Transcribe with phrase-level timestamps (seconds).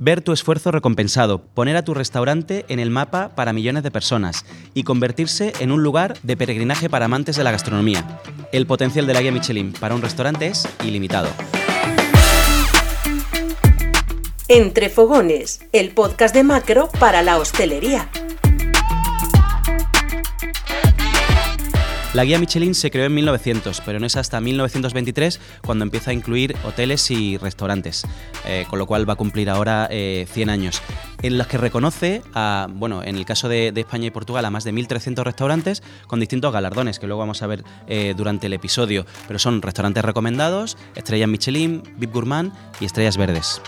[0.00, 4.46] ver tu esfuerzo recompensado, poner a tu restaurante en el mapa para millones de personas
[4.72, 8.20] y convertirse en un lugar de peregrinaje para amantes de la gastronomía.
[8.50, 11.28] El potencial de la guía Michelin para un restaurante es ilimitado.
[14.48, 18.08] Entre Fogones, el podcast de Macro para la hostelería.
[22.12, 26.14] La guía Michelin se creó en 1900, pero no es hasta 1923 cuando empieza a
[26.14, 28.04] incluir hoteles y restaurantes,
[28.44, 30.82] eh, con lo cual va a cumplir ahora 100 eh, años,
[31.22, 32.22] en los que reconoce,
[32.70, 36.52] bueno, en el caso de, España y Portugal, a más de 1.300 restaurantes con distintos
[36.52, 41.28] galardones, que luego vamos a ver eh, durante el episodio, pero son restaurantes recomendados, estrellas
[41.28, 43.62] Michelin, VIP Gourmand y estrellas verdes.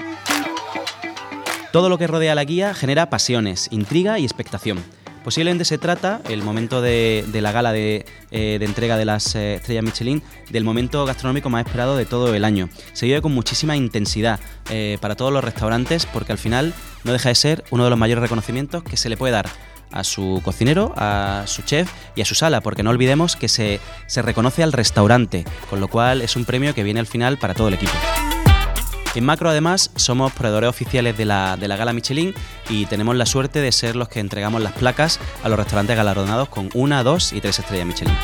[1.70, 4.82] Todo lo que rodea la guía genera pasiones, intriga y expectación.
[5.24, 9.84] Posiblemente se trata, el momento de, la gala de, eh, entrega de las eh, estrellas
[9.84, 12.68] Michelin, del momento gastronómico más esperado de todo el año.
[12.92, 14.40] Se vive con muchísima intensidad
[14.70, 17.98] eh, para todos los restaurantes porque al final no deja de ser uno de los
[17.98, 19.48] mayores reconocimientos que se le puede dar
[19.92, 23.78] a su cocinero, a su chef y a su sala, porque no olvidemos que se,
[24.06, 27.54] se reconoce al restaurante, con lo cual es un premio que viene al final para
[27.54, 27.92] todo el equipo.
[29.14, 32.34] En Macro además somos proveedores oficiales de la, Gala Michelin
[32.70, 36.48] y tenemos la suerte de ser los que entregamos las placas a los restaurantes galardonados
[36.48, 38.16] con una, dos y tres estrellas Michelin.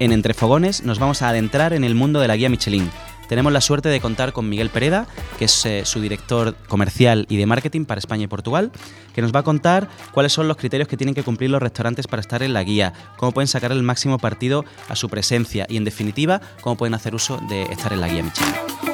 [0.00, 2.90] En Entre Fogones nos vamos a adentrar en el mundo de la guía Michelin.
[3.26, 5.06] Tenemos la suerte de contar con Miguel Pereda,
[5.38, 8.70] que es eh, su director comercial y de marketing para España y Portugal,
[9.14, 12.06] que nos va a contar cuáles son los criterios que tienen que cumplir los restaurantes
[12.06, 15.78] para estar en la guía, cómo pueden sacar el máximo partido a su presencia y,
[15.78, 18.93] en definitiva, cómo pueden hacer uso de estar en la guía Michelin.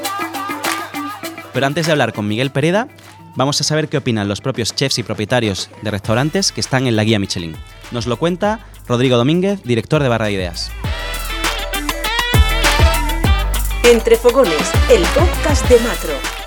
[1.53, 2.89] Pero antes de hablar con Miguel Pereda,
[3.37, 6.97] vamos a saber qué opinan los propios chefs y propietarios de restaurantes que están en
[6.97, 7.57] la guía Michelin.
[7.91, 10.71] Nos lo cuenta Rodrigo Domínguez, director de Barra de Ideas.
[13.85, 16.40] Entre Fogones, el podcast de Macro.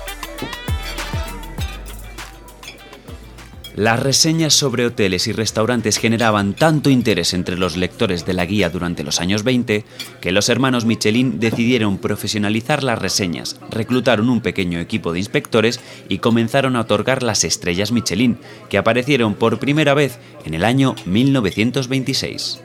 [3.74, 8.70] Las reseñas sobre hoteles y restaurantes generaban tanto interés entre los lectores de la guía
[8.70, 9.84] durante los años 20
[10.20, 16.18] que los hermanos Michelin decidieron profesionalizar las reseñas, reclutaron un pequeño equipo de inspectores y
[16.18, 18.38] comenzaron a otorgar las estrellas Michelin,
[18.70, 22.60] que aparecieron por primera vez en el año 1926.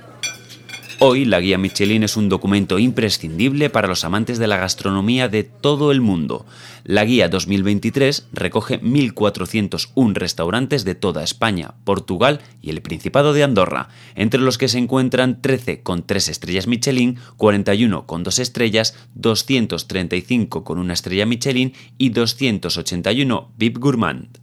[1.02, 5.46] Hoy la guía Michelin es un documento imprescindible para los amantes de la gastronomía de
[5.46, 6.46] todo el mundo.
[6.84, 13.88] La guía 2023 recoge 1.401 restaurantes de toda España, Portugal y el Principado de Andorra,
[14.16, 20.66] entre los que se encuentran 13 con 3 estrellas Michelin, 41 con 2 estrellas, 235
[20.66, 24.38] con una estrella Michelin y 281 VIP Gourmand.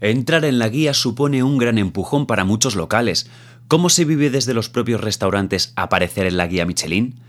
[0.00, 3.28] Entrar en la guía supone un gran empujón para muchos locales,
[3.66, 7.20] ¿Cómo se vive desde los propios restaurantes aparecer en la guía Michelin?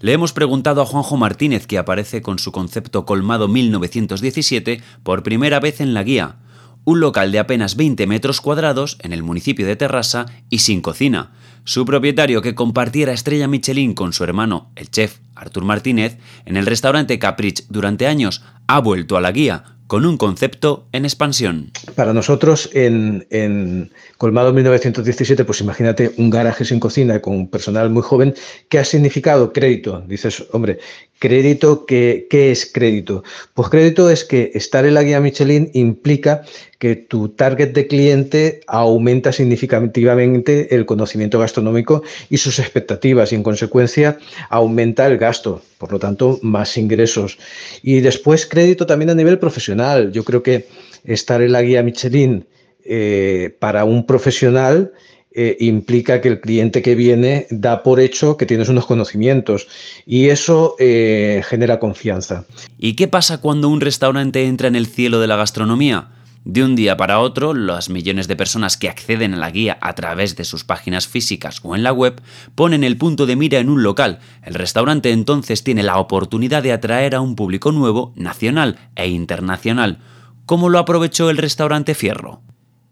[0.00, 5.60] Le hemos preguntado a Juanjo Martínez, que aparece con su concepto Colmado 1917 por primera
[5.60, 6.36] vez en la guía,
[6.84, 11.30] un local de apenas 20 metros cuadrados en el municipio de Terrassa y sin cocina.
[11.62, 16.66] Su propietario, que compartiera estrella Michelin con su hermano, el chef Artur Martínez, en el
[16.66, 21.72] restaurante Caprich durante años, ha vuelto a la guía con un concepto en expansión.
[21.96, 28.34] Para nosotros, en, Colmado 1917, pues imagínate un garaje sin cocina con personal muy joven,
[28.68, 30.04] ¿qué ha significado crédito?
[30.06, 30.78] Dices, hombre,
[31.18, 33.24] crédito, ¿qué, ¿qué es crédito?
[33.54, 36.42] Pues crédito es que estar en la guía Michelin implica
[36.78, 43.42] que tu target de cliente aumenta significativamente el conocimiento gastronómico y sus expectativas y en
[43.42, 44.18] consecuencia
[44.48, 47.38] aumenta el gasto, por lo tanto más ingresos.
[47.82, 50.12] Y después crédito también a nivel profesional.
[50.12, 50.68] Yo creo que
[51.04, 52.46] estar en la guía Michelin
[52.84, 54.92] eh, para un profesional
[55.32, 59.68] eh, implica que el cliente que viene da por hecho que tienes unos conocimientos
[60.06, 62.44] y eso eh, genera confianza.
[62.78, 66.08] ¿Y qué pasa cuando un restaurante entra en el cielo de la gastronomía?
[66.48, 69.92] De un día para otro, las millones de personas que acceden a la guía a
[69.94, 72.22] través de sus páginas físicas o en la web
[72.54, 74.20] ponen el punto de mira en un local.
[74.42, 79.98] El restaurante entonces tiene la oportunidad de atraer a un público nuevo, nacional e internacional.
[80.46, 82.40] ¿Cómo lo aprovechó el restaurante Fierro?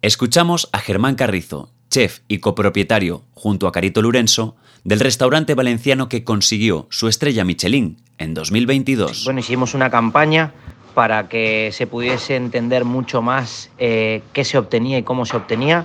[0.03, 6.25] Escuchamos a Germán Carrizo, chef y copropietario, junto a Carito Lurenso, del restaurante valenciano que
[6.25, 9.25] consiguió su estrella Michelin en 2022.
[9.25, 10.53] Bueno, hicimos una campaña
[10.96, 15.84] para que se pudiese entender mucho más eh, qué se obtenía y cómo se obtenía.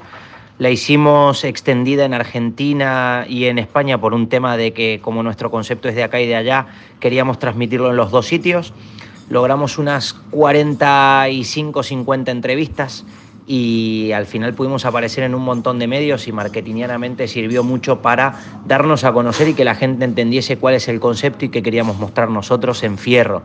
[0.58, 5.52] La hicimos extendida en Argentina y en España por un tema de que como nuestro
[5.52, 6.68] concepto es de acá y de allá,
[7.02, 8.74] queríamos transmitirlo en los dos sitios.
[9.28, 13.04] Logramos unas 45, 50 entrevistas
[13.46, 18.36] y al final pudimos aparecer en un montón de medios y marketingianamente sirvió mucho para
[18.66, 21.98] darnos a conocer y que la gente entendiese cuál es el concepto y qué queríamos
[21.98, 23.44] mostrar nosotros en Fierro.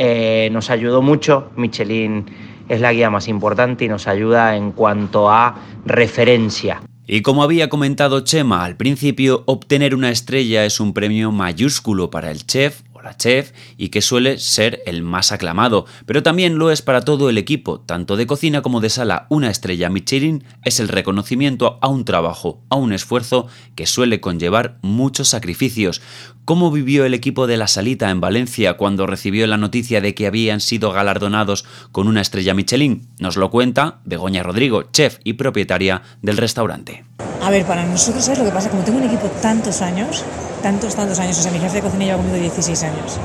[0.00, 2.24] Eh, nos ayudó mucho Michelin
[2.68, 6.80] es la guía más importante y nos ayuda en cuanto a referencia.
[7.06, 12.30] Y como había comentado Chema al principio, obtener una estrella es un premio mayúsculo para
[12.30, 12.82] el chef
[13.16, 17.38] chef y que suele ser el más aclamado, pero también lo es para todo el
[17.38, 19.26] equipo, tanto de cocina como de sala.
[19.30, 24.78] Una estrella Michelin es el reconocimiento a un trabajo, a un esfuerzo que suele conllevar
[24.82, 26.00] muchos sacrificios.
[26.44, 30.26] ¿Cómo vivió el equipo de la Salita en Valencia cuando recibió la noticia de que
[30.26, 33.08] habían sido galardonados con una estrella Michelin?
[33.18, 37.04] Nos lo cuenta Begoña Rodrigo, chef y propietaria del restaurante.
[37.42, 38.70] A ver, para nosotros, ¿sabes lo que pasa?
[38.70, 40.24] Como tengo un equipo tantos años,
[40.62, 43.18] tantos, tantos años, o sea, mi jefe de cocina lleva conmigo 16 años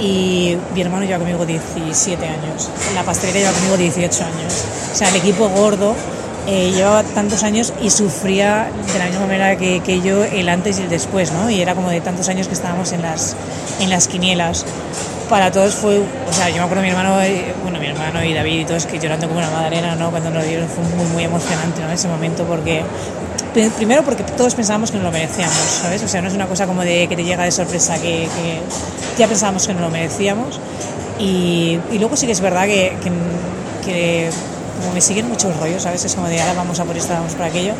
[0.00, 4.64] y mi hermano lleva conmigo 17 años, la pastelería lleva conmigo 18 años.
[4.92, 5.94] O sea, el equipo gordo
[6.46, 10.78] eh, llevaba tantos años y sufría de la misma manera que, que, yo el antes
[10.78, 11.50] y el después, ¿no?
[11.50, 13.36] Y era como de tantos años que estábamos en las,
[13.80, 14.64] en las quinielas.
[15.28, 18.32] Para todos fue, o sea, yo me acuerdo mi hermano, eh, bueno, mi hermano y
[18.32, 20.10] David y todos que llorando como una madalena, ¿no?
[20.10, 21.90] Cuando nos dieron fue muy, muy emocionante, ¿no?
[21.90, 22.82] Ese momento porque
[23.52, 26.02] primero porque todos pensábamos que no lo merecíamos, ¿sabes?
[26.02, 28.28] O sea, no es una cosa como de que te llega de sorpresa, que,
[29.18, 30.60] ya pensábamos que no lo merecíamos.
[31.18, 32.92] Y, y luego sí que es verdad que,
[33.84, 34.30] que,
[34.80, 36.04] como me siguen muchos rollos, ¿sabes?
[36.04, 37.72] Es como de ahora vamos a por esto, vamos por aquello.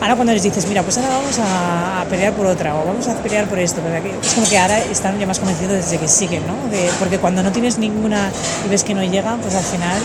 [0.00, 3.14] Ahora cuando les dices, mira, pues ahora vamos a, pelear por otra o vamos a
[3.22, 3.80] pelear por esto,
[4.20, 6.54] es como que ahora están ya más convencidos desde que siguen, ¿no?
[6.98, 8.30] porque cuando no tienes ninguna
[8.66, 10.02] y ves que no llegan, pues al final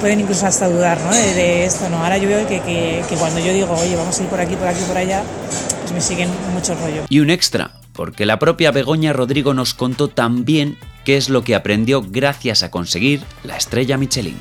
[0.00, 1.10] pueden incluso hasta dudar ¿no?
[1.10, 1.88] de, esto.
[1.88, 2.02] ¿no?
[2.02, 4.56] Ahora yo veo que, que, que, cuando yo digo, oye, vamos a ir por aquí,
[4.56, 5.22] por aquí, por allá,
[5.82, 7.04] pues me siguen mucho rollo.
[7.08, 11.54] Y un extra, porque la propia Begoña Rodrigo nos contó también qué es lo que
[11.54, 14.36] aprendió gracias a conseguir la estrella Michelin.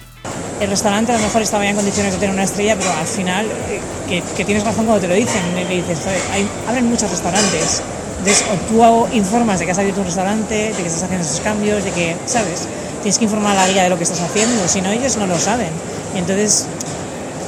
[0.60, 3.06] El restaurante a lo mejor estaba ya en condiciones de tener una estrella, pero al
[3.06, 6.00] final, eh, que, que tienes razón cuando te lo dicen, le dices,
[6.32, 7.84] hay, abren muchos restaurantes.
[8.20, 11.40] Entonces, o tú informas de que has abierto un restaurante, de que estás haciendo esos
[11.42, 12.68] cambios, de que, ¿sabes?
[13.08, 15.28] Tienes que informar a la guía de lo que estás haciendo, si no ellos no
[15.28, 15.70] lo saben.
[16.14, 16.66] entonces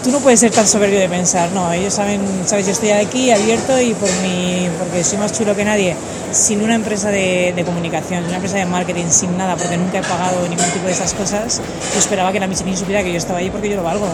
[0.01, 3.29] tú no puedes ser tan soberbio de pensar, no, ellos saben, sabes, yo estoy aquí
[3.29, 5.97] abierto y por mi, porque soy más chulo que nadie,
[6.31, 10.01] sin una empresa de, de comunicación, una empresa de marketing, sin nada, porque nunca he
[10.01, 13.39] pagado ningún tipo de esas cosas, yo esperaba que la Michelin supiera que yo estaba
[13.39, 14.07] ahí porque yo lo valgo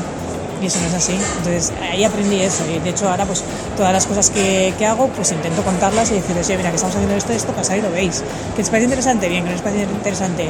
[0.61, 1.13] y eso no es así.
[1.37, 3.43] Entonces ahí aprendí eso y de hecho ahora pues
[3.77, 6.95] todas las cosas que, que hago pues intento contarlas y decirles, oye, mira, que estamos
[6.95, 8.23] haciendo esto, esto pasa y lo veis.
[8.55, 10.49] Que os parece interesante, bien, que no os parece interesante,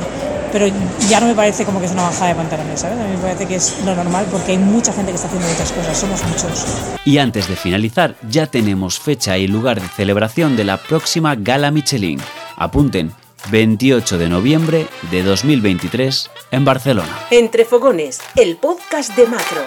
[0.51, 0.67] pero
[1.09, 2.99] ya no me parece como que es una bajada de pantalones, ¿sabes?
[2.99, 5.47] A mí me parece que es lo normal porque hay mucha gente que está haciendo
[5.47, 6.65] muchas cosas, somos muchos.
[7.05, 11.71] Y antes de finalizar, ya tenemos fecha y lugar de celebración de la próxima Gala
[11.71, 12.19] Michelin.
[12.57, 13.13] Apunten,
[13.51, 17.19] 28 de noviembre de 2023 en Barcelona.
[17.31, 19.61] Entre Fogones, el podcast de Macro.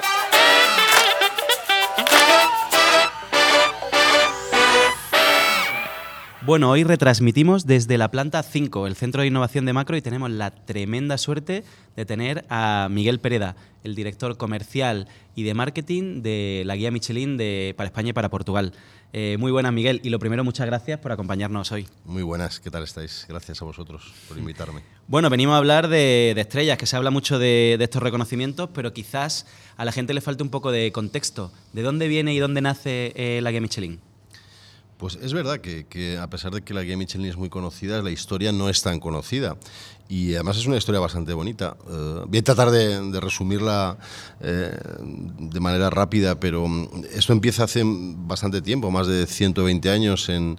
[6.49, 10.31] Bueno, hoy retransmitimos desde la planta 5, el Centro de Innovación de Macro, y tenemos
[10.31, 11.63] la tremenda suerte
[11.95, 13.55] de tener a Miguel Pereda,
[13.85, 18.31] el director comercial y de marketing de la guía Michelin de, para España y para
[18.31, 18.73] Portugal.
[19.13, 21.87] Eh, muy buenas, Miguel, y lo primero, muchas gracias por acompañarnos hoy.
[22.07, 23.27] Muy buenas, ¿qué tal estáis?
[23.29, 24.81] Gracias a vosotros por invitarme.
[25.07, 29.45] Bueno, venimos a hablar de, estrellas, que se habla mucho de, estos reconocimientos, pero quizás
[29.77, 31.53] a la gente le falte un poco de contexto.
[31.75, 34.01] ¿De dónde viene y dónde nace eh, la guía Michelin?
[34.99, 38.11] Pues es verdad que, a pesar de que la guía Michelin es muy conocida, la
[38.11, 39.57] historia no es tan conocida.
[40.09, 41.77] Y además es una historia bastante bonita.
[41.89, 43.97] Eh, voy a tratar de, resumirla
[44.41, 44.77] eh,
[45.39, 50.59] de manera rápida, pero mm, esto empieza hace bastante tiempo, más de 120 años en,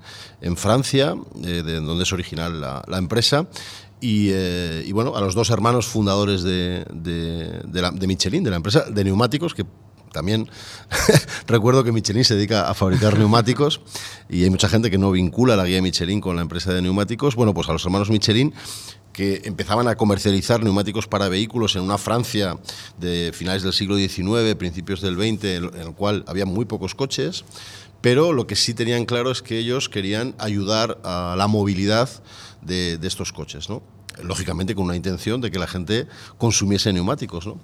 [0.56, 3.46] Francia, eh, de donde es original la, empresa.
[4.00, 6.86] Y, bueno, a los dos hermanos fundadores de
[8.08, 9.66] Michelin, de la empresa de neumáticos, que
[10.12, 10.50] también
[11.48, 13.82] recuerdo que Michelin se dedica a fabricar neumáticos
[14.30, 17.36] y hay mucha gente que no vincula la guía Michelin con la empresa de neumáticos.
[17.36, 18.54] Bueno, pues a los hermanos Michelin
[19.14, 22.58] que empezaban a comercializar neumáticos para vehículos en una Francia
[23.00, 27.44] de finales del siglo XIX, principios del XX, en el cual había muy pocos coches,
[28.02, 32.10] pero lo que sí tenían claro es que ellos querían ayudar a la movilidad
[32.62, 33.82] de, estos coches, ¿no?
[34.24, 37.46] lógicamente con una intención de que la gente consumiese neumáticos.
[37.46, 37.60] ¿no?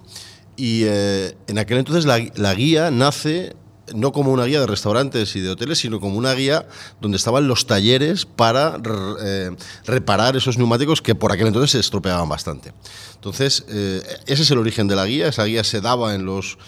[0.56, 3.54] Y eh, en aquel entonces la, guía nace
[3.94, 6.66] no como una guía de restaurantes y de hoteles, sino como una guía
[7.00, 8.80] donde estaban los talleres para
[9.22, 12.72] eh, reparar esos neumáticos que por aquel entonces se estropeaban bastante.
[13.14, 15.28] Entonces, eh, ese es el origen de la guía.
[15.28, 16.58] Esa guía se daba en los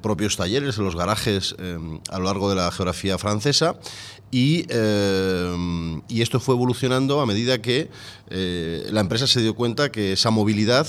[0.00, 1.56] propios talleres, en los garajes
[2.08, 3.74] a lo largo de la geografía francesa.
[4.30, 4.64] Y,
[6.08, 7.90] y esto fue evolucionando a medida que
[8.30, 10.86] la empresa se dio cuenta que esa movilidad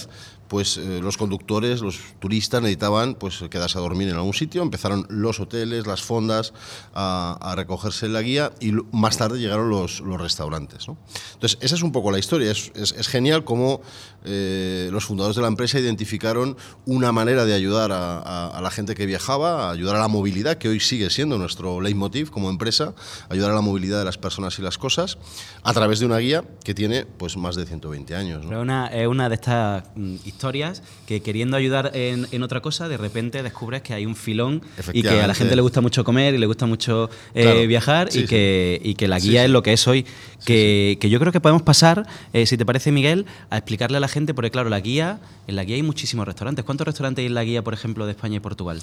[0.47, 5.05] pues eh, los conductores, los turistas necesitaban pues quedarse a dormir en algún sitio, empezaron
[5.09, 6.53] los hoteles, las fondas
[6.93, 10.87] a, recogerse en la guía y más tarde llegaron los, los restaurantes.
[10.87, 10.97] ¿no?
[11.33, 13.81] Entonces, esa es un poco la historia, es, es, genial cómo
[14.23, 18.95] eh, los fundadores de la empresa identificaron una manera de ayudar a, a, la gente
[18.95, 22.93] que viajaba, a ayudar a la movilidad, que hoy sigue siendo nuestro leitmotiv como empresa,
[23.29, 25.17] ayudar a la movilidad de las personas y las cosas,
[25.63, 28.45] a través de una guía que tiene pues más de 120 años.
[28.45, 28.61] ¿no?
[28.61, 33.41] Una, es una de estas mm, historias que queriendo ayudar en, otra cosa, de repente
[33.41, 34.61] descubres que hay un filón
[34.91, 38.09] y que a la gente le gusta mucho comer y le gusta mucho eh, viajar
[38.13, 40.05] y, que, y que la guía es lo que es hoy.
[40.45, 43.99] Que, que, yo creo que podemos pasar, eh, si te parece, Miguel, a explicarle a
[43.99, 46.65] la gente, porque claro, la guía, en la guía hay muchísimos restaurantes.
[46.65, 48.81] ¿Cuántos restaurantes hay en la guía, por ejemplo, de España y Portugal?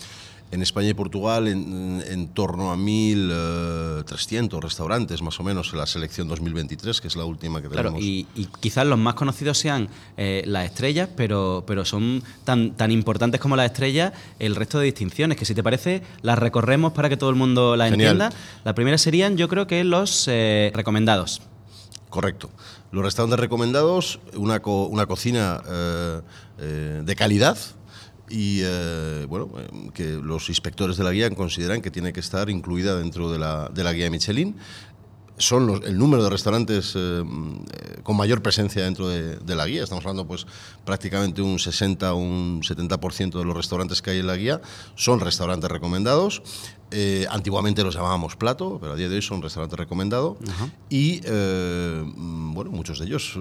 [0.53, 5.79] En España y Portugal, en, en torno a 1.300 eh, restaurantes, más o menos, en
[5.79, 7.93] la selección 2023, que es la última que tenemos.
[7.93, 12.91] Claro, y, y quizás los más conocidos sean las estrellas, pero, pero son tan, tan
[12.91, 17.09] importantes como las estrellas el resto de distinciones, que si te parece, las recorremos para
[17.09, 18.31] que todo el mundo las entienda.
[18.65, 21.43] La primera serían, yo creo que los eh, recomendados.
[22.11, 22.51] Correcto.
[22.91, 26.21] Los restaurantes recomendados, una, una cocina eh,
[26.59, 27.57] eh, de calidad,
[28.29, 28.63] y
[29.27, 29.51] bueno,
[29.95, 33.69] que los inspectores de la guía consideran que tiene que estar incluida dentro de la,
[33.69, 34.57] de la guía Michelin
[35.39, 37.25] son el número de restaurantes eh,
[38.03, 39.83] con mayor presencia dentro de, la guía.
[39.83, 40.47] Estamos hablando pues
[40.85, 44.61] prácticamente un 60 o un 70% de los restaurantes que hay en la guía
[44.95, 46.43] son restaurantes recomendados.
[46.91, 50.37] Eh, antiguamente los llamábamos plato, pero a día de hoy son restaurantes recomendados.
[50.89, 53.35] Y eh, bueno, muchos de ellos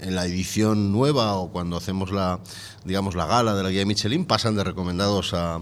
[0.00, 2.40] en la edición nueva o cuando hacemos la,
[2.84, 5.60] digamos, la gala de la guía Michelin pasan de recomendados a,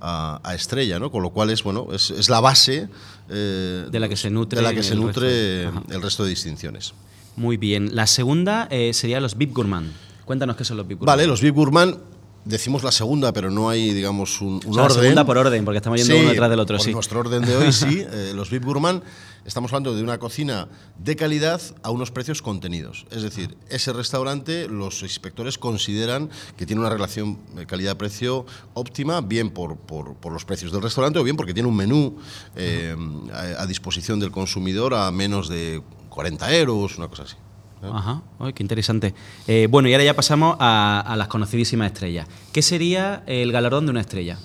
[0.00, 1.10] a, estrella, ¿no?
[1.10, 2.88] Con lo cual es, bueno, es, la base
[3.28, 6.94] eh, de la que se nutre, de la que se nutre el resto de distinciones.
[7.36, 7.94] Muy bien.
[7.94, 9.92] La segunda eh, sería los VIP Gourmand.
[10.24, 11.18] Cuéntanos qué son los VIP Gourmand.
[11.18, 11.96] Vale, los VIP Gourmand
[12.44, 14.76] decimos la segunda, pero no hay, digamos, un, orden.
[14.76, 16.92] La segunda por orden, porque estamos yendo uno detrás del otro, por sí.
[16.92, 18.04] nuestro orden de hoy, sí.
[18.12, 19.02] Eh, los VIP Gourmand,
[19.44, 20.68] estamos hablando de una cocina
[20.98, 23.06] de calidad a unos precios contenidos.
[23.10, 29.76] Es decir, ese restaurante, los inspectores consideran que tiene una relación calidad-precio óptima, bien por,
[29.76, 32.16] por, por, los precios del restaurante o bien porque tiene un menú
[32.56, 32.96] eh,
[33.32, 37.36] a, a disposición del consumidor a menos de 40 euros, una cosa así.
[37.82, 38.22] Ajá,
[38.54, 39.14] qué interesante.
[39.46, 42.26] Eh, bueno, y ahora ya pasamos a, las conocidísimas estrellas.
[42.52, 44.38] ¿Qué sería el galardón de una estrella?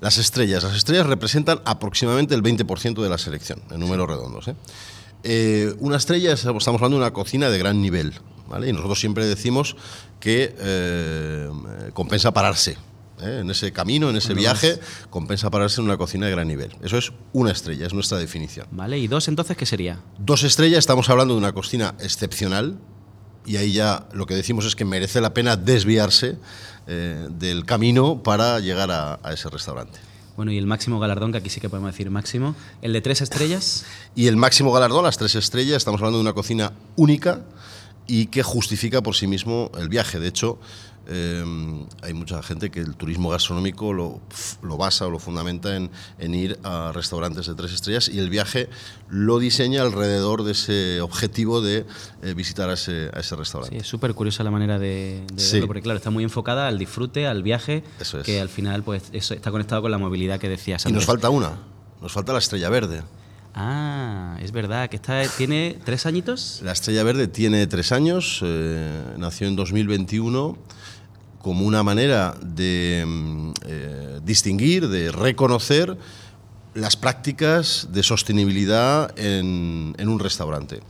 [0.00, 0.62] Las estrellas.
[0.62, 4.48] Las estrellas representan aproximadamente el 20% de la selección, en números redondos.
[4.48, 4.54] ¿eh?
[5.24, 8.14] Eh, una estrella, estamos hablando de una cocina de gran nivel,
[8.48, 8.68] ¿vale?
[8.68, 9.76] Y nosotros siempre decimos
[10.20, 10.54] que
[11.92, 12.76] compensa pararse.
[13.22, 13.40] ¿Eh?
[13.40, 14.78] en ese camino, en ese viaje,
[15.10, 16.74] compensa pararse en una cocina de gran nivel.
[16.82, 18.66] Eso es una estrella, es nuestra definición.
[18.70, 20.00] Vale, ¿y dos entonces qué sería?
[20.18, 22.78] Dos estrellas, estamos hablando de una cocina excepcional,
[23.46, 26.36] y ahí ya lo que decimos es que merece la pena desviarse
[26.86, 29.98] eh, del camino para llegar a, ese restaurante.
[30.36, 33.20] Bueno, y el máximo galardón, que aquí sí que podemos decir máximo, el de tres
[33.20, 33.84] estrellas.
[34.14, 37.42] Y el máximo galardón, las tres estrellas, estamos hablando de una cocina única
[38.06, 40.18] y que justifica por sí mismo el viaje.
[40.18, 40.58] De hecho,
[41.12, 44.20] Em, hay mucha gente que el turismo gastronómico lo,
[44.62, 45.90] lo basa o lo fundamenta en,
[46.20, 48.68] en, ir a restaurantes de tres estrellas y el viaje
[49.08, 51.84] lo diseña alrededor de ese objetivo de
[52.22, 53.74] eh, visitar a ese, a ese, restaurante.
[53.74, 57.26] Sí, es súper curiosa la manera de, verlo, porque claro, está muy enfocada al disfrute,
[57.26, 57.82] al viaje,
[58.24, 60.92] que al final pues eso está conectado con la movilidad que decías antes.
[60.92, 61.58] Y nos falta una,
[62.00, 63.02] nos falta la estrella verde.
[63.52, 66.60] Ah, es verdad, que está, tiene tres añitos.
[66.62, 70.56] La estrella verde tiene tres años, eh, nació en 2021
[71.40, 75.96] como una manera de mm, eh, distinguir, de reconocer
[76.74, 80.80] las prácticas de sostenibilidad en, un restaurante.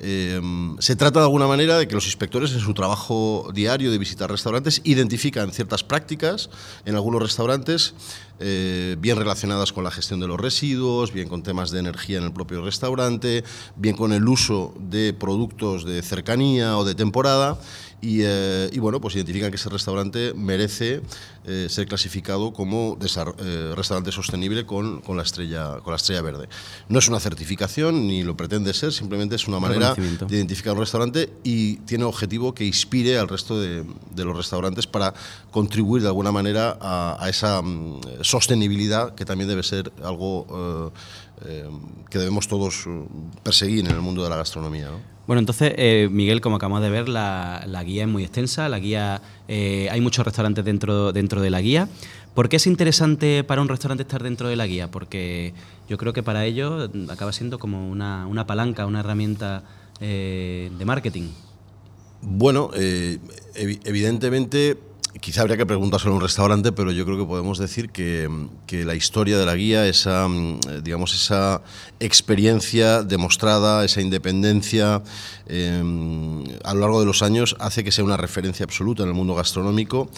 [0.00, 0.40] Eh,
[0.80, 4.30] se trata de alguna manera de que los inspectores en su trabajo diario de visitar
[4.30, 6.50] restaurantes identifican ciertas prácticas
[6.84, 7.94] en algunos restaurantes
[8.40, 12.24] eh, bien relacionadas con la gestión de los residuos, bien con temas de energía en
[12.24, 13.44] el propio restaurante,
[13.76, 17.58] bien con el uso de productos de cercanía o de temporada
[18.06, 21.00] eh, y, bueno, pues identifican que ese restaurante merece
[21.46, 26.48] eh, ser clasificado como eh, restaurante sostenible con, con, la estrella, con la estrella verde.
[26.88, 30.80] No es una certificación ni lo pretende ser, simplemente es una manera de identificar un
[30.80, 35.14] restaurante y tiene objetivo que inspire al resto de, de los restaurantes para
[35.50, 40.92] contribuir de alguna manera a, esa mm, sostenibilidad que también debe ser algo
[42.10, 42.84] que debemos todos
[43.42, 44.90] perseguir en el mundo de la gastronomía.
[45.26, 49.22] Bueno, entonces, eh, Miguel, como acabamos de ver, la, guía es muy extensa, la guía,
[49.48, 51.88] eh, hay muchos restaurantes dentro, dentro de la guía.
[52.34, 54.90] ¿Por qué es interesante para un restaurante estar dentro de la guía?
[54.90, 55.54] Porque
[55.88, 59.64] yo creo que para ello acaba siendo como una, palanca, una herramienta
[60.00, 61.28] eh, de marketing.
[62.20, 63.18] Bueno, eh,
[63.54, 64.78] evi- evidentemente,
[65.20, 68.28] quizá habría que preguntárselo a un restaurante, pero yo creo que podemos decir que,
[68.66, 71.62] que la historia de la guía, esa, mm, digamos, esa
[72.00, 75.02] experiencia demostrada, esa independencia
[75.46, 75.82] eh,
[76.64, 79.34] a lo largo de los años, hace que sea una referencia absoluta en el mundo
[79.34, 80.08] gastronómico.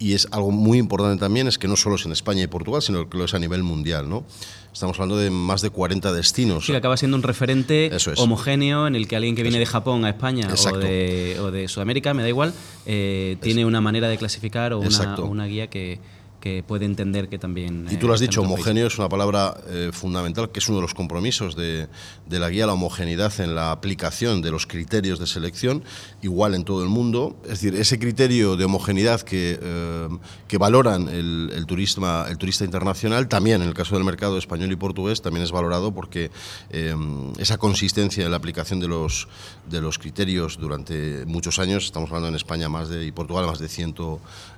[0.00, 2.80] Y es algo muy importante también, es que no solo es en España y Portugal,
[2.80, 4.08] sino que lo es a nivel mundial.
[4.08, 4.24] ¿no?
[4.72, 6.64] Estamos hablando de más de 40 destinos.
[6.64, 8.08] Sí, que acaba siendo un referente es.
[8.16, 11.68] homogéneo en el que alguien que viene de Japón a España o de, o de
[11.68, 12.54] Sudamérica, me da igual,
[12.86, 15.98] eh, tiene una manera de clasificar o una, o una guía que,
[16.40, 17.86] que puede entender que también...
[17.90, 20.68] Y eh, tú lo has en dicho, homogéneo es una palabra eh, fundamental, que es
[20.68, 21.88] uno de los compromisos de,
[22.26, 25.84] de la guía, la homogeneidad en la aplicación de los criterios de selección,
[26.22, 27.36] igual en todo el mundo.
[27.44, 30.08] Es decir, ese criterio de homogeneidad que, eh,
[30.48, 34.72] que valoran el, el, turisma, el turista internacional, también en el caso del mercado español
[34.72, 36.30] y portugués, también es valorado porque
[36.70, 36.94] eh,
[37.38, 39.28] esa consistencia en la aplicación de los,
[39.68, 43.58] de los criterios durante muchos años, estamos hablando en España más de, y Portugal más
[43.58, 43.68] de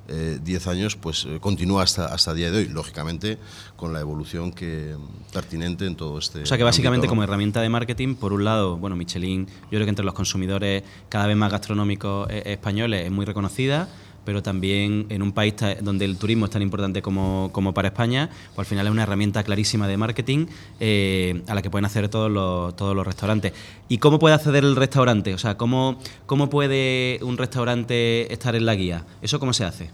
[0.06, 3.38] 110 años, pues eh, continúa hasta, hasta el día de hoy, lógicamente
[3.76, 4.96] con la evolución que
[5.32, 8.44] pertinente en todo este O sea que básicamente ámbito, como herramienta de marketing, por un
[8.44, 13.06] lado, bueno, Michelin, yo creo que entre los consumidores cada vez más gastronómicos eh, españoles
[13.06, 13.88] es muy reconocida,
[14.24, 18.30] pero también en un país donde el turismo es tan importante como, como para España,
[18.54, 20.46] pues al final es una herramienta clarísima de marketing
[20.80, 23.52] eh, a la que pueden acceder todos los, todos los restaurantes.
[23.88, 25.34] ¿Y cómo puede acceder el restaurante?
[25.34, 29.04] O sea, ¿cómo, ¿cómo puede un restaurante estar en la guía?
[29.20, 29.90] ¿Eso cómo se hace?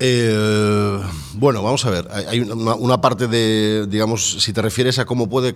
[0.00, 1.00] Eh,
[1.34, 2.08] bueno, vamos a ver.
[2.28, 5.54] Hay una parte de, digamos, si te refieres a cómo puede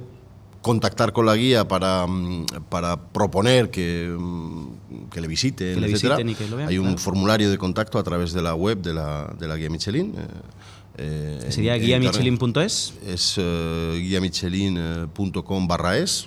[0.68, 5.86] contactar con la guía para, mm, para proponer que, mm, que le visiten, Que le
[5.88, 6.98] etcétera, visiten y que lo vean, hay un claro.
[6.98, 10.14] formulario de contacto a través de la web de la, de la guía Michelin.
[10.16, 10.26] eh,
[10.98, 12.92] eh, ¿Que ¿Sería guiamichelin.es?
[13.06, 16.26] Es eh, guiamichelin.com barra es.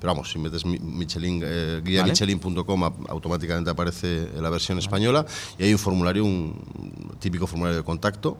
[0.00, 5.26] Pero vamos, si metes mi- Michelin, eh, guiamichelin.com a- automáticamente aparece la versión española
[5.58, 6.54] y hay un formulario, un
[7.18, 8.38] típico formulario de contacto.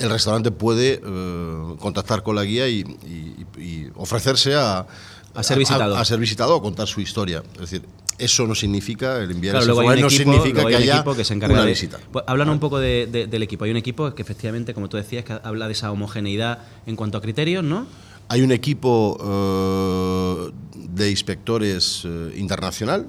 [0.00, 4.86] El restaurante puede eh, contactar con la guía y, y- y ofrecerse a,
[5.34, 5.96] A ser visitado.
[5.96, 7.42] A, ser visitado o contar su historia.
[7.54, 7.82] Es decir,
[8.18, 11.34] eso no significa, el enviar Claro, luego no equipo, significa que haya equipo que se
[11.34, 11.70] encarga una de.
[11.70, 11.98] visita.
[12.12, 13.64] Pues, un poco de- de- del equipo.
[13.66, 17.18] Hay un equipo que efectivamente, como tú decías, que habla de esa homogeneidad en cuanto
[17.18, 17.86] a criterios, ¿no?
[18.28, 20.52] Hay un equipo eh,
[20.88, 23.08] de inspectores eh, internacional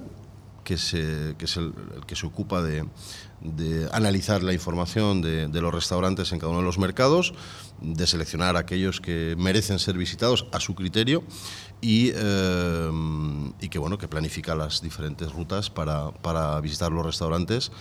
[0.64, 2.84] que, se, que es el, el que se ocupa de,
[3.42, 7.34] de analizar la información de, los restaurantes en cada uno de los mercados,
[7.80, 11.24] de seleccionar aquellos que merecen ser visitados a su criterio
[11.80, 12.90] y, eh,
[13.60, 17.72] y que, bueno, que planifica las diferentes rutas para, para visitar los restaurantes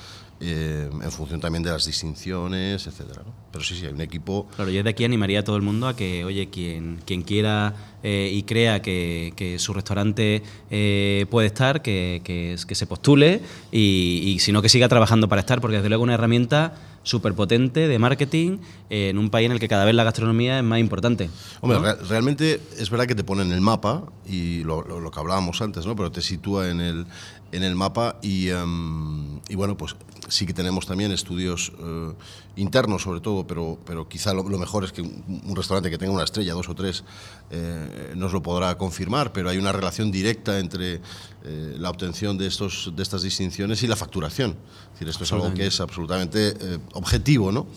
[0.42, 3.22] eh, en función también de las distinciones, etcétera.
[3.26, 3.34] ¿no?
[3.52, 5.88] Pero sí, sí, hay un equipo Claro, yo desde aquí animaría a todo el mundo
[5.88, 11.48] a que, oye, quien, quien quiera eh, y crea que, que su restaurante eh, puede
[11.48, 15.62] estar, que, que, que se postule y, y si no, que siga trabajando para estar,
[15.62, 16.74] porque desde luego es una herramienta
[17.04, 18.60] súper potente de marketing
[18.92, 21.30] en un país en el que cada vez la gastronomía es más importante.
[21.62, 21.86] Hombre, ¿no?
[21.86, 25.20] re- realmente es verdad que te pone en el mapa, y lo, lo- lo que
[25.20, 25.96] hablábamos antes, ¿no?
[25.96, 27.06] pero te sitúa en el,
[27.52, 29.96] en el mapa y, em, y bueno, pues
[30.28, 32.14] sí que tenemos también estudios eh,
[32.56, 35.98] internos sobre todo, pero, pero quizá lo, lo mejor es que un, un restaurante que
[35.98, 37.04] tenga una estrella, dos o tres,
[37.50, 41.02] eh, nos lo podrá confirmar, pero hay una relación directa entre
[41.44, 44.52] eh, la obtención de, estos, de estas distinciones y la facturación.
[44.52, 47.68] Es decir, esto es algo que es absolutamente eh, objetivo, ¿no?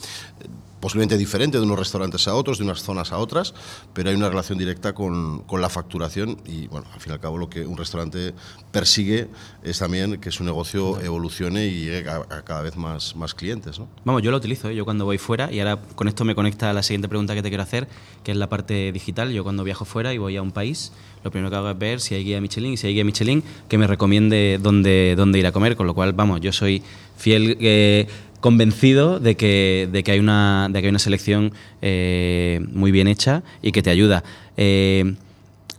[0.85, 3.55] Posiblemente diferente de unos restaurantes a otros, de unas zonas a otras,
[3.95, 7.21] pero hay una relación directa con, con la facturación y, bueno, al fin y al
[7.21, 8.35] cabo lo que un restaurante
[8.71, 9.29] persigue
[9.63, 13.89] es también que su negocio evolucione y llegue a, cada vez más, más clientes, ¿no?
[14.05, 14.75] Vamos, yo lo utilizo, ¿eh?
[14.75, 17.43] yo cuando voy fuera, y ahora con esto me conecta a la siguiente pregunta que
[17.43, 17.89] te quiero hacer,
[18.23, 19.33] que es la parte digital.
[19.33, 20.93] Yo cuando viajo fuera y voy a un país,
[21.23, 23.43] lo primero que hago es ver si hay guía Michelin, y si hay guía Michelin,
[23.71, 26.83] que me recomiende dónde, dónde ir a comer, con lo cual, vamos, yo soy
[27.17, 27.57] fiel...
[27.59, 28.07] eh,
[28.45, 33.09] convencido de que, de que hay una de que hay una selección eh, muy bien
[33.09, 34.23] hecha y que te ayuda.
[34.59, 35.15] Eh,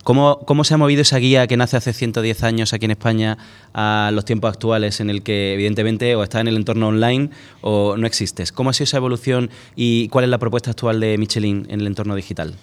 [0.04, 3.38] ¿Cómo, ¿Cómo se ha movido esa guía que nace hace 110 años aquí en España
[3.76, 7.30] a los tiempos actuales en el que evidentemente o está en el entorno online
[7.62, 8.52] o no existes?
[8.52, 11.86] ¿Cómo ha sido esa evolución y cuál es la propuesta actual de Michelin en el
[11.86, 12.56] entorno digital?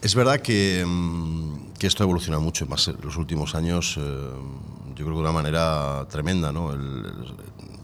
[0.00, 4.00] Es verdad que, mm, que esto ha evolucionado mucho, más en los últimos años, eh,
[4.00, 6.52] yo creo que de una manera tremenda.
[6.52, 6.72] ¿no?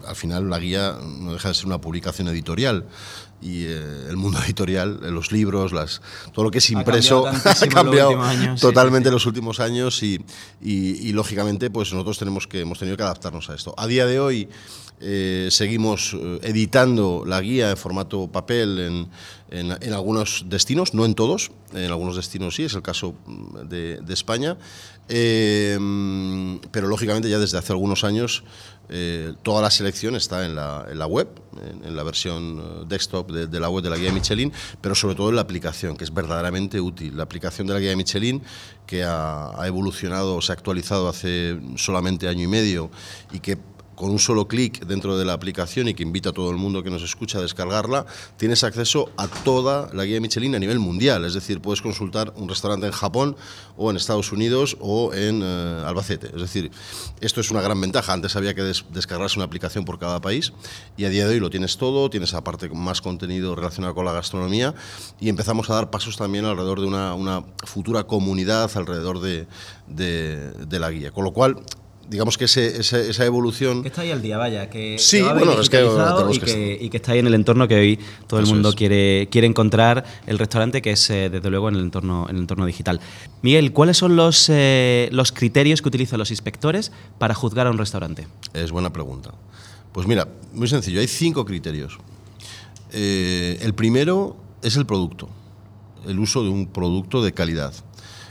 [0.06, 2.86] Al final la guía no deja de ser una publicación editorial.
[3.42, 6.00] Y eh, el mundo editorial, eh, los libros, las,
[6.32, 8.12] todo lo que es impreso ha cambiado,
[8.58, 10.24] totalmente en los últimos años y,
[10.62, 13.74] y, lógicamente pues nosotros tenemos que, hemos tenido que adaptarnos a esto.
[13.76, 14.48] A día de hoy
[15.00, 18.78] eh, seguimos editando la guía en formato papel
[19.50, 23.68] en, en, algunos destinos, no en todos, en algunos destinos sí, es el caso mm,
[23.68, 24.56] de, de España,
[25.06, 28.42] pero lógicamente ya desde hace algunos años
[28.88, 31.28] eh, toda la selección está en la, en la web,
[31.84, 35.30] en, la versión eh, desktop de, la web de la guía Michelin, pero sobre todo
[35.30, 37.16] en la aplicación, que es verdaderamente útil.
[37.16, 38.42] La aplicación de la guía Michelin,
[38.86, 42.90] que ha, ha evolucionado, se ha actualizado hace solamente año y medio
[43.32, 43.58] y que
[43.96, 46.82] con un solo clic dentro de la aplicación y que invita a todo el mundo
[46.82, 48.06] que nos escucha a descargarla,
[48.36, 51.24] tienes acceso a toda la guía Michelin a nivel mundial.
[51.24, 53.36] Es decir, puedes consultar un restaurante en Japón
[53.76, 56.28] o en Estados Unidos o en eh, Albacete.
[56.28, 56.70] Es decir,
[57.20, 58.12] esto es una gran ventaja.
[58.12, 60.52] Antes había que descargarse una aplicación por cada país
[60.96, 64.12] y a día de hoy lo tienes todo, tienes aparte más contenido relacionado con la
[64.12, 64.74] gastronomía
[65.18, 69.46] y empezamos a dar pasos también alrededor de una, futura comunidad alrededor de,
[69.86, 71.10] de la guía.
[71.10, 71.62] Con lo cual,
[72.08, 73.82] digamos que esa evolución...
[73.82, 75.84] Que está ahí al día, vaya, que, sí, bueno, es que,
[76.32, 79.28] y, que, y que está ahí en el entorno que hoy todo el mundo quiere,
[79.30, 82.66] quiere encontrar el restaurante, que es eh, desde luego en el entorno, en el entorno
[82.66, 83.00] digital.
[83.42, 87.78] Miguel, ¿cuáles son los, eh, los criterios que utilizan los inspectores para juzgar a un
[87.78, 88.26] restaurante?
[88.54, 89.32] Es buena pregunta.
[89.92, 91.98] Pues mira, muy sencillo, hay cinco criterios.
[92.92, 95.28] Eh, el primero es el producto,
[96.06, 97.72] el uso de un producto de calidad.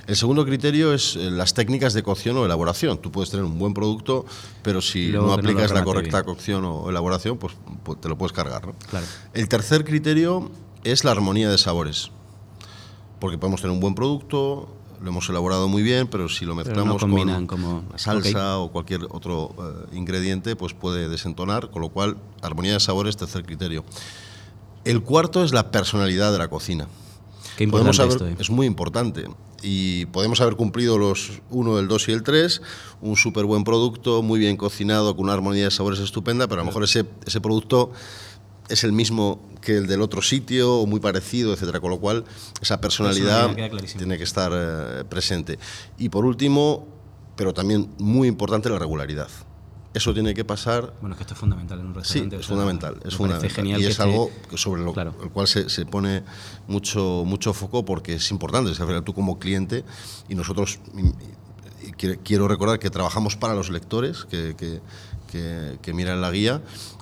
[0.08, 3.00] El segundo criterio es eh, las técnicas de cocción o elaboración.
[3.00, 4.26] Tú puedes tener un buen producto,
[4.62, 8.74] pero si no aplicas la correcta cocción o elaboración, pues, pues, te lo puedes cargar.
[9.34, 10.52] El tercer criterio
[10.84, 12.12] es la armonía de sabores.
[13.20, 14.70] Porque podemos tener un buen producto,
[15.02, 17.84] lo hemos elaborado muy bien, pero si lo mezclamos con como...
[17.96, 23.18] salsa o cualquier otro eh, ingrediente, pues puede desentonar, con lo cual armonía de sabores,
[23.18, 23.84] tercer criterio.
[24.84, 26.88] El cuarto es la personalidad de la cocina.
[27.58, 28.36] Qué Podemos saber, eh.
[28.38, 29.26] Es muy importante
[29.68, 32.62] y podemos haber cumplido los 1, el 2 y el 3,
[33.02, 36.64] un súper buen producto, muy bien cocinado, con una armonía de sabores estupenda, pero a
[36.64, 37.92] lo mejor ese, ese producto
[38.70, 42.26] es el mismo que el del otro sitio o muy parecido, etcétera, con lo cual
[42.62, 43.56] esa personalidad
[43.98, 45.58] tiene que estar eh, presente.
[45.98, 46.88] Y por último,
[47.36, 49.30] pero también muy importante, la regularidad.
[49.96, 50.94] Eso tiene que pasar.
[51.00, 52.36] Bueno, es que esto es fundamental en un restaurante.
[52.36, 53.00] Sí, es fundamental.
[53.06, 53.66] Es fundamental.
[53.66, 56.24] y es algo sobre lo el cual se, se, pone
[56.68, 58.72] mucho, mucho foco porque es importante.
[58.72, 59.86] Es tú como cliente
[60.28, 60.80] y nosotros
[62.24, 64.82] quiero recordar que trabajamos para los lectores que, que,
[65.32, 66.62] que, que miran la guía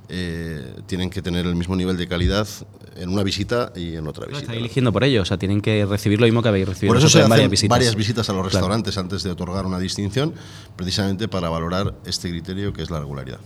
[0.10, 2.48] eh, tienen que tener el mismo nivel de calidad
[2.96, 4.42] en una visita y en otra visita.
[4.42, 6.94] Estáis eligiendo por ello, o sea, tienen que recibir lo mismo que habéis recibido.
[6.94, 7.70] Por eso se hacen varias visitas.
[7.70, 10.34] varias visitas a los restaurantes antes de otorgar una distinción,
[10.76, 13.40] precisamente para valorar este criterio que es la regularidad.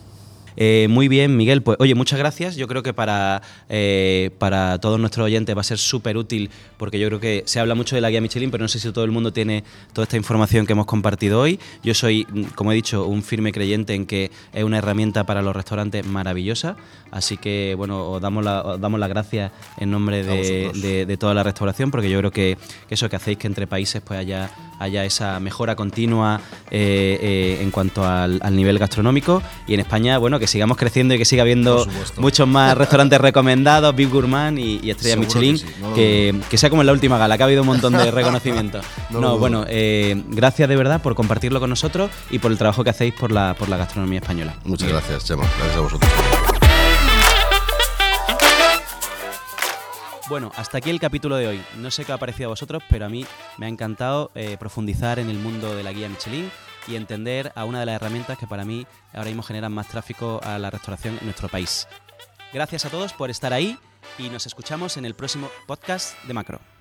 [0.58, 1.62] Eh, muy bien, Miguel.
[1.62, 2.56] Pues oye, muchas gracias.
[2.56, 7.00] Yo creo que para, eh, para todos nuestros oyentes va a ser súper útil porque
[7.00, 9.06] yo creo que se habla mucho de la guía Michelin, pero no sé si todo
[9.06, 11.60] el mundo tiene toda esta información que hemos compartido hoy.
[11.84, 15.56] Yo soy, como he dicho, un firme creyente en que es una herramienta para los
[15.56, 16.76] restaurantes maravillosa.
[17.12, 21.92] Así que, bueno, os damos, la, damos las gracias en nombre de, toda la restauración
[21.92, 22.58] porque yo creo que,
[22.90, 28.06] eso que hacéis que entre países pues haya, haya esa mejora continua eh, en cuanto
[28.06, 31.88] al, al nivel gastronómico y en España, bueno, que sigamos creciendo y que siga habiendo
[32.18, 35.62] muchos más restaurantes recomendados, Big Gourmand y, y Estrella Michelin,
[35.96, 38.86] que, sea como en la última gala, que ha habido un montón de reconocimientos.
[39.10, 42.90] no, bueno, eh, gracias de verdad por compartirlo con nosotros y por el trabajo que
[42.90, 44.56] hacéis por la, por la gastronomía española.
[44.66, 45.44] Muchas gracias, Chema.
[45.44, 46.12] Gracias a vosotros.
[50.30, 51.62] Bueno, hasta aquí el capítulo de hoy.
[51.78, 53.26] No sé qué ha parecido a vosotros, pero a mí
[53.58, 56.52] me ha encantado eh, profundizar en el mundo de la guía Michelin
[56.88, 60.40] y entender a una de las herramientas que para mí ahora mismo generan más tráfico
[60.44, 61.88] a la restauración en nuestro país.
[62.54, 63.78] Gracias a todos por estar ahí
[64.18, 66.77] y nos escuchamos en el próximo podcast de Macro.